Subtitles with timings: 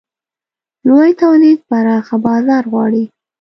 [0.87, 3.03] لوی تولید پراخه بازار غواړي.